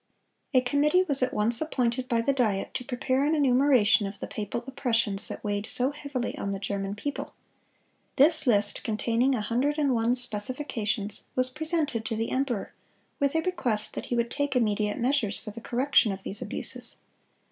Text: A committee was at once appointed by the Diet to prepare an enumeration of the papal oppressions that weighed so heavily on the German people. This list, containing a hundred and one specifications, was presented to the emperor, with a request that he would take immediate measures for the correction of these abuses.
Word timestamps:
A 0.55 0.61
committee 0.61 1.03
was 1.03 1.21
at 1.21 1.31
once 1.31 1.61
appointed 1.61 2.07
by 2.07 2.21
the 2.21 2.33
Diet 2.33 2.73
to 2.73 2.83
prepare 2.83 3.23
an 3.23 3.35
enumeration 3.35 4.07
of 4.07 4.19
the 4.19 4.25
papal 4.25 4.63
oppressions 4.65 5.27
that 5.27 5.43
weighed 5.43 5.67
so 5.67 5.91
heavily 5.91 6.35
on 6.39 6.53
the 6.53 6.59
German 6.59 6.95
people. 6.95 7.35
This 8.15 8.47
list, 8.47 8.81
containing 8.83 9.35
a 9.35 9.41
hundred 9.41 9.77
and 9.77 9.93
one 9.93 10.15
specifications, 10.15 11.25
was 11.35 11.51
presented 11.51 12.03
to 12.05 12.15
the 12.15 12.31
emperor, 12.31 12.73
with 13.19 13.35
a 13.35 13.41
request 13.41 13.93
that 13.93 14.07
he 14.07 14.15
would 14.15 14.31
take 14.31 14.55
immediate 14.55 14.97
measures 14.97 15.39
for 15.39 15.51
the 15.51 15.61
correction 15.61 16.11
of 16.11 16.23
these 16.23 16.41
abuses. 16.41 16.97